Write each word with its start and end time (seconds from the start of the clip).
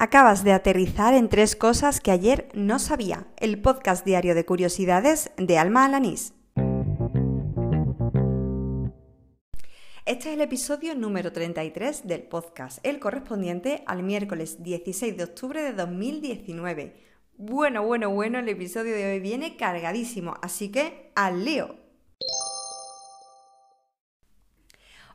Acabas 0.00 0.44
de 0.44 0.52
aterrizar 0.52 1.12
en 1.12 1.28
tres 1.28 1.56
cosas 1.56 2.00
que 2.00 2.12
ayer 2.12 2.48
no 2.54 2.78
sabía. 2.78 3.26
El 3.36 3.60
podcast 3.60 4.06
diario 4.06 4.36
de 4.36 4.44
curiosidades 4.44 5.32
de 5.36 5.58
Alma 5.58 5.84
Alanís. 5.84 6.34
Este 10.06 10.28
es 10.28 10.34
el 10.36 10.40
episodio 10.40 10.94
número 10.94 11.32
33 11.32 12.06
del 12.06 12.22
podcast, 12.22 12.78
el 12.84 13.00
correspondiente 13.00 13.82
al 13.86 14.04
miércoles 14.04 14.62
16 14.62 15.16
de 15.16 15.24
octubre 15.24 15.64
de 15.64 15.72
2019. 15.72 16.94
Bueno, 17.36 17.84
bueno, 17.84 18.10
bueno, 18.10 18.38
el 18.38 18.48
episodio 18.48 18.94
de 18.94 19.10
hoy 19.10 19.18
viene 19.18 19.56
cargadísimo, 19.56 20.36
así 20.42 20.70
que 20.70 21.10
al 21.16 21.44
lío. 21.44 21.87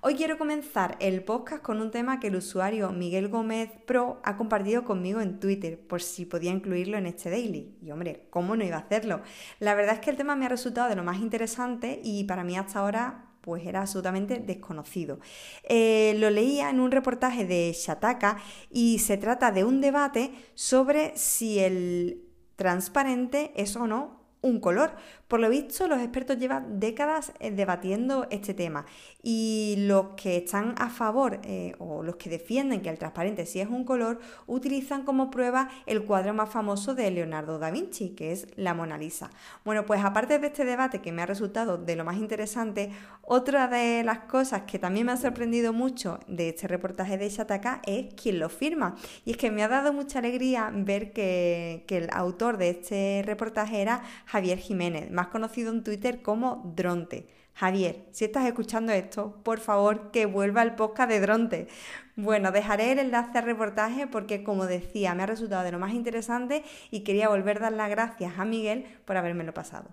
Hoy 0.06 0.16
quiero 0.16 0.38
comenzar 0.38 0.98
el 1.00 1.24
podcast 1.24 1.64
con 1.64 1.80
un 1.80 1.90
tema 1.90 2.20
que 2.20 2.28
el 2.28 2.36
usuario 2.36 2.92
Miguel 2.92 3.30
Gómez 3.30 3.70
Pro 3.86 4.20
ha 4.26 4.36
compartido 4.36 4.84
conmigo 4.84 5.22
en 5.22 5.40
Twitter, 5.40 5.80
por 5.80 6.02
si 6.02 6.26
podía 6.26 6.52
incluirlo 6.52 6.98
en 6.98 7.06
este 7.06 7.30
daily. 7.30 7.78
Y 7.82 7.90
hombre, 7.90 8.28
¿cómo 8.30 8.58
no 8.58 8.66
iba 8.66 8.76
a 8.76 8.82
hacerlo? 8.82 9.22
La 9.60 9.76
verdad 9.76 9.96
es 9.96 10.00
que 10.02 10.10
el 10.10 10.18
tema 10.18 10.36
me 10.36 10.46
ha 10.46 10.50
resultado 10.50 10.90
de 10.90 10.98
lo 10.98 11.06
más 11.06 11.22
interesante 11.22 12.02
y 12.04 12.26
para 12.26 12.44
mí 12.44 12.58
hasta 12.58 12.80
ahora 12.80 13.30
pues 13.40 13.66
era 13.66 13.80
absolutamente 13.80 14.40
desconocido. 14.40 15.22
Eh, 15.64 16.16
lo 16.18 16.30
leía 16.30 16.70
en 16.70 16.82
un 16.82 16.92
reportaje 16.92 17.46
de 17.46 17.72
Shataka 17.74 18.40
y 18.70 19.00
se 19.00 19.16
trata 19.16 19.54
de 19.54 19.64
un 19.64 19.80
debate 19.80 20.34
sobre 20.54 21.16
si 21.16 21.60
el 21.60 22.26
transparente 22.58 23.54
es 23.56 23.74
o 23.78 23.88
no 23.88 24.23
un 24.44 24.60
color. 24.60 24.92
Por 25.28 25.40
lo 25.40 25.50
visto, 25.50 25.88
los 25.88 26.00
expertos 26.00 26.38
llevan 26.38 26.80
décadas 26.80 27.34
eh, 27.40 27.50
debatiendo 27.50 28.28
este 28.30 28.54
tema 28.54 28.86
y 29.24 29.76
los 29.80 30.10
que 30.16 30.38
están 30.38 30.76
a 30.78 30.90
favor 30.90 31.40
eh, 31.44 31.74
o 31.80 32.04
los 32.04 32.18
que 32.18 32.30
defienden 32.30 32.82
que 32.82 32.90
el 32.90 33.00
transparente 33.00 33.48
sí 33.48 33.60
es 33.60 33.70
un 33.70 33.84
color 33.86 34.20
utilizan 34.46 35.04
como 35.04 35.32
prueba 35.32 35.70
el 35.86 36.04
cuadro 36.04 36.34
más 36.34 36.50
famoso 36.50 36.94
de 36.94 37.10
Leonardo 37.10 37.58
da 37.58 37.72
Vinci, 37.72 38.10
que 38.10 38.32
es 38.32 38.48
la 38.56 38.74
Mona 38.74 38.98
Lisa. 38.98 39.32
Bueno, 39.66 39.86
pues 39.86 40.04
aparte 40.04 40.38
de 40.38 40.48
este 40.48 40.66
debate 40.66 41.02
que 41.02 41.12
me 41.12 41.22
ha 41.22 41.26
resultado 41.26 41.78
de 41.78 41.96
lo 41.96 42.04
más 42.04 42.18
interesante, 42.18 42.92
otra 43.22 43.68
de 43.68 44.04
las 44.04 44.20
cosas 44.20 44.64
que 44.64 44.78
también 44.78 45.06
me 45.06 45.14
ha 45.14 45.18
sorprendido 45.18 45.72
mucho 45.72 46.20
de 46.28 46.50
este 46.50 46.68
reportaje 46.68 47.18
de 47.18 47.30
Shataka 47.30 47.82
es 47.86 48.14
quién 48.22 48.40
lo 48.40 48.50
firma. 48.50 48.96
Y 49.26 49.32
es 49.32 49.38
que 49.38 49.52
me 49.52 49.64
ha 49.64 49.70
dado 49.70 49.94
mucha 49.94 50.20
alegría 50.20 50.70
ver 50.74 51.14
que, 51.14 51.86
que 51.88 51.98
el 51.98 52.10
autor 52.12 52.58
de 52.58 52.70
este 52.70 53.24
reportaje 53.26 53.82
era 53.82 54.04
Javier 54.34 54.58
Jiménez, 54.58 55.12
más 55.12 55.28
conocido 55.28 55.72
en 55.72 55.84
Twitter 55.84 56.24
como 56.24 56.74
Dronte. 56.76 57.28
Javier, 57.54 58.08
si 58.10 58.26
estás 58.26 58.48
escuchando 58.48 58.92
esto, 58.92 59.36
por 59.44 59.60
favor 59.60 60.10
que 60.10 60.26
vuelva 60.26 60.62
al 60.62 60.74
podcast 60.74 61.08
de 61.08 61.20
Dronte. 61.20 61.68
Bueno, 62.16 62.52
dejaré 62.52 62.94
el 62.94 62.98
enlace 62.98 63.38
al 63.38 63.46
reportaje 63.46 64.08
porque, 64.08 64.44
como 64.44 64.66
decía, 64.66 65.14
me 65.14 65.22
ha 65.22 65.28
resultado 65.28 65.64
de 65.64 65.72
lo 65.72 65.78
más 65.78 65.94
interesante 65.94 66.64
y 66.90 67.02
quería 67.02 67.30
volver 67.30 67.58
a 67.58 67.70
dar 67.70 67.74
las 67.74 67.92
gracias 67.92 68.40
a 68.40 68.44
Miguel 68.44 68.86
por 69.06 69.18
habérmelo 69.18 69.54
pasado. 69.54 69.92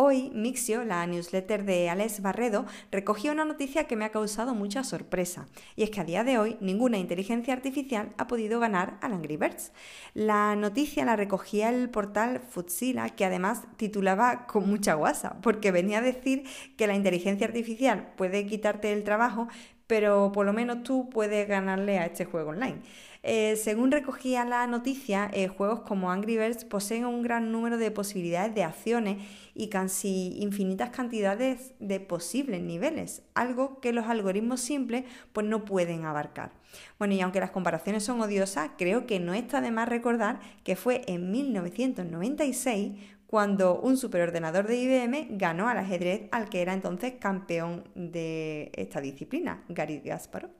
Hoy, 0.00 0.30
Mixio, 0.32 0.84
la 0.84 1.04
newsletter 1.08 1.64
de 1.64 1.90
Alex 1.90 2.22
Barredo, 2.22 2.66
recogió 2.92 3.32
una 3.32 3.44
noticia 3.44 3.88
que 3.88 3.96
me 3.96 4.04
ha 4.04 4.12
causado 4.12 4.54
mucha 4.54 4.84
sorpresa, 4.84 5.48
y 5.74 5.82
es 5.82 5.90
que 5.90 6.00
a 6.00 6.04
día 6.04 6.22
de 6.22 6.38
hoy 6.38 6.56
ninguna 6.60 6.98
inteligencia 6.98 7.52
artificial 7.52 8.10
ha 8.16 8.28
podido 8.28 8.60
ganar 8.60 8.96
al 9.00 9.12
Angry 9.12 9.36
Birds. 9.36 9.72
La 10.14 10.54
noticia 10.54 11.04
la 11.04 11.16
recogía 11.16 11.68
el 11.68 11.90
portal 11.90 12.40
Futsila, 12.48 13.08
que 13.10 13.24
además 13.24 13.62
titulaba 13.76 14.46
con 14.46 14.68
mucha 14.68 14.94
guasa, 14.94 15.40
porque 15.42 15.72
venía 15.72 15.98
a 15.98 16.02
decir 16.02 16.44
que 16.76 16.86
la 16.86 16.94
inteligencia 16.94 17.48
artificial 17.48 18.12
puede 18.16 18.46
quitarte 18.46 18.92
el 18.92 19.02
trabajo, 19.02 19.48
pero 19.88 20.30
por 20.32 20.46
lo 20.46 20.52
menos 20.52 20.84
tú 20.84 21.08
puedes 21.10 21.48
ganarle 21.48 21.98
a 21.98 22.06
este 22.06 22.24
juego 22.24 22.50
online. 22.50 22.78
Eh, 23.24 23.56
según 23.56 23.90
recogía 23.90 24.44
la 24.44 24.66
noticia, 24.68 25.28
eh, 25.32 25.48
juegos 25.48 25.80
como 25.80 26.12
Angry 26.12 26.38
Birds 26.38 26.64
poseen 26.64 27.04
un 27.04 27.22
gran 27.22 27.50
número 27.50 27.76
de 27.76 27.90
posibilidades 27.90 28.54
de 28.54 28.62
acciones 28.62 29.16
y 29.54 29.68
casi 29.70 30.38
infinitas 30.40 30.90
cantidades 30.90 31.74
de 31.80 31.98
posibles 31.98 32.62
niveles, 32.62 33.22
algo 33.34 33.80
que 33.80 33.92
los 33.92 34.06
algoritmos 34.06 34.60
simples 34.60 35.04
pues 35.32 35.46
no 35.46 35.64
pueden 35.64 36.04
abarcar. 36.04 36.52
Bueno, 36.98 37.14
y 37.14 37.20
aunque 37.20 37.40
las 37.40 37.50
comparaciones 37.50 38.04
son 38.04 38.20
odiosas, 38.20 38.70
creo 38.78 39.06
que 39.06 39.18
no 39.18 39.34
está 39.34 39.60
de 39.60 39.72
más 39.72 39.88
recordar 39.88 40.38
que 40.62 40.76
fue 40.76 41.02
en 41.08 41.32
1996 41.32 42.92
cuando 43.28 43.78
un 43.78 43.98
superordenador 43.98 44.66
de 44.66 44.76
IBM 44.78 45.36
ganó 45.38 45.68
al 45.68 45.76
ajedrez 45.76 46.28
al 46.32 46.48
que 46.48 46.62
era 46.62 46.72
entonces 46.72 47.12
campeón 47.20 47.84
de 47.94 48.72
esta 48.74 49.02
disciplina, 49.02 49.64
Gary 49.68 50.00
Kasparov. 50.00 50.50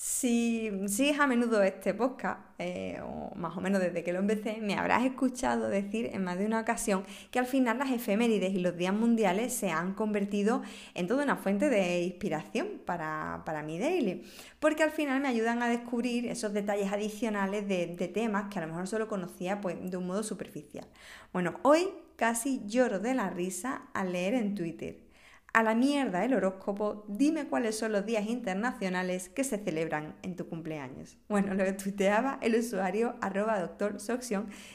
Si 0.00 0.70
sigues 0.86 1.18
a 1.18 1.26
menudo 1.26 1.60
este 1.64 1.92
podcast, 1.92 2.38
eh, 2.58 3.00
o 3.02 3.34
más 3.34 3.56
o 3.56 3.60
menos 3.60 3.80
desde 3.80 4.04
que 4.04 4.12
lo 4.12 4.20
empecé, 4.20 4.58
me 4.60 4.76
habrás 4.76 5.04
escuchado 5.04 5.68
decir 5.68 6.10
en 6.12 6.22
más 6.22 6.38
de 6.38 6.46
una 6.46 6.60
ocasión 6.60 7.04
que 7.32 7.40
al 7.40 7.46
final 7.46 7.78
las 7.78 7.90
efemérides 7.90 8.54
y 8.54 8.60
los 8.60 8.76
días 8.76 8.94
mundiales 8.94 9.52
se 9.52 9.70
han 9.70 9.94
convertido 9.94 10.62
en 10.94 11.08
toda 11.08 11.24
una 11.24 11.34
fuente 11.34 11.68
de 11.68 12.02
inspiración 12.02 12.80
para, 12.86 13.42
mi 13.66 13.80
daily, 13.80 14.22
porque 14.60 14.84
al 14.84 14.92
final 14.92 15.20
me 15.20 15.26
ayudan 15.26 15.64
a 15.64 15.68
descubrir 15.68 16.28
esos 16.28 16.52
detalles 16.52 16.92
adicionales 16.92 17.66
de, 17.66 17.88
de 17.88 18.06
temas 18.06 18.52
que 18.52 18.60
a 18.60 18.62
lo 18.62 18.68
mejor 18.68 18.86
solo 18.86 19.08
conocía 19.08 19.60
pues, 19.60 19.78
de 19.90 19.96
un 19.96 20.06
modo 20.06 20.22
superficial. 20.22 20.86
Bueno, 21.32 21.58
hoy 21.62 21.88
casi 22.14 22.62
lloro 22.66 23.00
de 23.00 23.14
la 23.14 23.30
risa 23.30 23.88
al 23.94 24.12
leer 24.12 24.34
en 24.34 24.54
Twitter 24.54 25.07
a 25.52 25.62
la 25.62 25.74
mierda 25.74 26.24
el 26.24 26.34
horóscopo, 26.34 27.04
dime 27.08 27.46
cuáles 27.46 27.78
son 27.78 27.92
los 27.92 28.04
días 28.04 28.26
internacionales 28.26 29.28
que 29.28 29.44
se 29.44 29.58
celebran 29.58 30.14
en 30.22 30.36
tu 30.36 30.48
cumpleaños. 30.48 31.16
Bueno, 31.28 31.54
lo 31.54 31.64
que 31.64 31.72
tuiteaba 31.72 32.38
el 32.42 32.54
usuario 32.54 33.16
arroba 33.20 33.58
doctor 33.58 33.96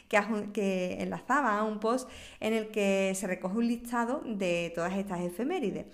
que, 0.09 0.19
que 0.51 1.01
enlazaba 1.01 1.57
a 1.57 1.63
un 1.63 1.79
post 1.79 2.09
en 2.39 2.53
el 2.53 2.69
que 2.69 3.13
se 3.15 3.27
recoge 3.27 3.57
un 3.57 3.67
listado 3.67 4.21
de 4.25 4.71
todas 4.75 4.93
estas 4.97 5.21
efemérides. 5.21 5.85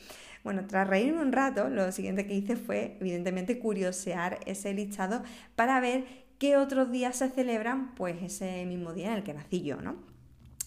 Bueno, 0.44 0.66
tras 0.66 0.88
reírme 0.88 1.22
un 1.22 1.34
rato, 1.34 1.69
lo 1.69 1.91
siguiente 1.91 2.25
que 2.25 2.34
hice 2.34 2.56
fue, 2.56 2.97
evidentemente, 3.01 3.59
curiosear 3.59 4.39
ese 4.45 4.73
listado 4.73 5.22
para 5.56 5.79
ver 5.81 6.06
qué 6.39 6.56
otros 6.56 6.89
días 6.91 7.18
se 7.18 7.29
celebran, 7.29 7.94
pues 7.95 8.23
ese 8.23 8.66
mismo 8.66 8.94
día 8.94 9.07
en 9.07 9.13
el 9.16 9.23
que 9.23 9.34
nací 9.34 9.62
yo, 9.62 9.81
¿no? 9.81 9.97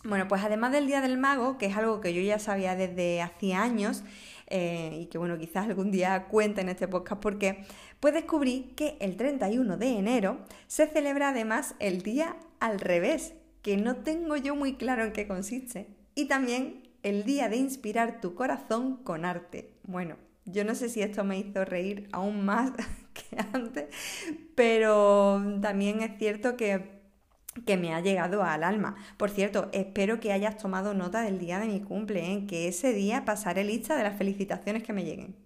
Bueno, 0.04 0.26
pues 0.26 0.42
además 0.42 0.72
del 0.72 0.86
Día 0.86 1.00
del 1.00 1.16
Mago, 1.16 1.58
que 1.58 1.66
es 1.66 1.76
algo 1.76 2.00
que 2.00 2.12
yo 2.12 2.20
ya 2.20 2.40
sabía 2.40 2.74
desde 2.74 3.22
hacía 3.22 3.62
años, 3.62 4.02
eh, 4.48 4.98
y 5.02 5.06
que 5.06 5.16
bueno, 5.16 5.38
quizás 5.38 5.66
algún 5.66 5.92
día 5.92 6.26
cuente 6.26 6.60
en 6.60 6.68
este 6.68 6.88
podcast 6.88 7.22
porque, 7.22 7.64
pues 8.00 8.12
descubrí 8.12 8.72
que 8.76 8.96
el 9.00 9.16
31 9.16 9.76
de 9.76 9.98
enero 9.98 10.38
se 10.66 10.88
celebra 10.88 11.28
además 11.28 11.76
el 11.78 12.02
día 12.02 12.36
al 12.58 12.80
revés, 12.80 13.34
que 13.62 13.76
no 13.76 13.96
tengo 13.96 14.36
yo 14.36 14.56
muy 14.56 14.74
claro 14.74 15.04
en 15.04 15.12
qué 15.12 15.28
consiste, 15.28 15.86
y 16.16 16.26
también 16.26 16.82
el 17.04 17.24
día 17.24 17.48
de 17.48 17.56
inspirar 17.56 18.20
tu 18.20 18.34
corazón 18.34 18.96
con 19.04 19.24
arte. 19.24 19.72
Bueno, 19.84 20.16
yo 20.44 20.64
no 20.64 20.74
sé 20.74 20.88
si 20.88 21.00
esto 21.00 21.22
me 21.22 21.38
hizo 21.38 21.64
reír 21.64 22.08
aún 22.10 22.44
más 22.44 22.72
que 23.14 23.38
antes, 23.52 23.86
pero 24.56 25.40
también 25.60 26.02
es 26.02 26.18
cierto 26.18 26.56
que 26.56 27.01
que 27.66 27.76
me 27.76 27.94
ha 27.94 28.00
llegado 28.00 28.42
al 28.42 28.64
alma. 28.64 28.96
Por 29.16 29.30
cierto, 29.30 29.68
espero 29.72 30.20
que 30.20 30.32
hayas 30.32 30.56
tomado 30.56 30.94
nota 30.94 31.22
del 31.22 31.38
día 31.38 31.58
de 31.58 31.66
mi 31.66 31.80
cumple, 31.80 32.32
¿eh? 32.32 32.46
que 32.46 32.68
ese 32.68 32.92
día 32.92 33.24
pasaré 33.24 33.64
lista 33.64 33.96
de 33.96 34.04
las 34.04 34.16
felicitaciones 34.16 34.82
que 34.82 34.92
me 34.92 35.04
lleguen. 35.04 35.36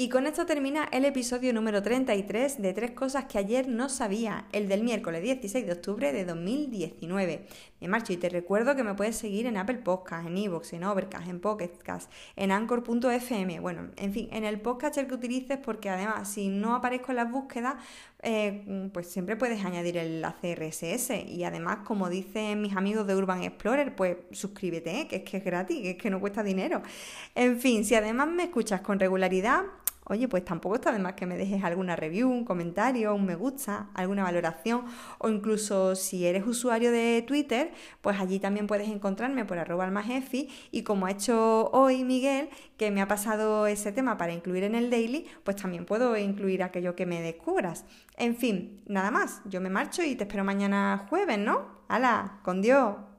Y 0.00 0.10
con 0.10 0.28
esto 0.28 0.46
termina 0.46 0.84
el 0.92 1.04
episodio 1.04 1.52
número 1.52 1.82
33 1.82 2.62
de 2.62 2.72
Tres 2.72 2.92
Cosas 2.92 3.24
que 3.24 3.36
ayer 3.36 3.66
no 3.66 3.88
sabía, 3.88 4.46
el 4.52 4.68
del 4.68 4.84
miércoles 4.84 5.24
16 5.24 5.66
de 5.66 5.72
octubre 5.72 6.12
de 6.12 6.24
2019. 6.24 7.48
Me 7.80 7.88
marcho 7.88 8.12
y 8.12 8.16
te 8.16 8.28
recuerdo 8.28 8.76
que 8.76 8.84
me 8.84 8.94
puedes 8.94 9.16
seguir 9.16 9.46
en 9.46 9.56
Apple 9.56 9.78
Podcasts, 9.78 10.28
en 10.28 10.36
Evox, 10.36 10.72
en 10.72 10.84
Overcast, 10.84 11.26
en 11.26 11.40
Pocketcast, 11.40 12.12
en 12.36 12.52
Anchor.fm. 12.52 13.58
Bueno, 13.58 13.90
en 13.96 14.12
fin, 14.12 14.28
en 14.30 14.44
el 14.44 14.60
podcast 14.60 14.98
el 14.98 15.08
que 15.08 15.14
utilices 15.14 15.58
porque 15.58 15.90
además 15.90 16.28
si 16.28 16.46
no 16.46 16.76
aparezco 16.76 17.10
en 17.10 17.16
las 17.16 17.32
búsquedas, 17.32 17.74
eh, 18.22 18.90
pues 18.92 19.06
siempre 19.06 19.36
puedes 19.36 19.64
añadir 19.64 19.96
el 19.96 20.06
enlace 20.16 20.54
RSS. 20.54 21.10
Y 21.26 21.44
además, 21.44 21.78
como 21.84 22.08
dicen 22.08 22.60
mis 22.60 22.76
amigos 22.76 23.06
de 23.06 23.14
Urban 23.14 23.42
Explorer, 23.42 23.94
pues 23.94 24.16
suscríbete, 24.32 25.06
que 25.06 25.16
es 25.16 25.22
que 25.22 25.36
es 25.38 25.44
gratis, 25.44 25.80
que 25.80 25.90
es 25.90 25.96
que 25.96 26.10
no 26.10 26.20
cuesta 26.20 26.42
dinero. 26.42 26.82
En 27.34 27.60
fin, 27.60 27.84
si 27.84 27.94
además 27.94 28.28
me 28.28 28.44
escuchas 28.44 28.80
con 28.80 28.98
regularidad, 28.98 29.62
oye, 30.08 30.28
pues 30.28 30.44
tampoco 30.44 30.76
está 30.76 30.92
de 30.92 30.98
más 30.98 31.14
que 31.14 31.26
me 31.26 31.36
dejes 31.36 31.62
alguna 31.64 31.96
review, 31.96 32.30
un 32.30 32.44
comentario, 32.44 33.14
un 33.14 33.26
me 33.26 33.34
gusta, 33.34 33.88
alguna 33.94 34.22
valoración 34.22 34.84
o 35.18 35.28
incluso 35.28 35.94
si 35.94 36.26
eres 36.26 36.46
usuario 36.46 36.90
de 36.90 37.22
Twitter, 37.26 37.72
pues 38.00 38.18
allí 38.20 38.38
también 38.38 38.66
puedes 38.66 38.88
encontrarme 38.88 39.44
por 39.44 39.58
arroba 39.58 39.84
almajefi 39.84 40.48
y 40.70 40.82
como 40.82 41.06
ha 41.06 41.10
hecho 41.10 41.70
hoy 41.72 42.04
Miguel, 42.04 42.48
que 42.76 42.90
me 42.90 43.02
ha 43.02 43.08
pasado 43.08 43.66
ese 43.66 43.92
tema 43.92 44.16
para 44.16 44.32
incluir 44.32 44.64
en 44.64 44.74
el 44.74 44.90
daily, 44.90 45.26
pues 45.44 45.56
también 45.56 45.84
puedo 45.84 46.16
incluir 46.16 46.62
aquello 46.62 46.94
que 46.94 47.06
me 47.06 47.20
descubras. 47.20 47.84
En 48.16 48.36
fin, 48.36 48.82
nada 48.86 49.10
más, 49.10 49.42
yo 49.44 49.60
me 49.60 49.70
marcho 49.70 50.02
y 50.02 50.16
te 50.16 50.24
espero 50.24 50.44
mañana 50.44 51.06
jueves, 51.08 51.38
¿no? 51.38 51.78
¡Hala! 51.88 52.40
¡Con 52.42 52.62
Dios! 52.62 53.17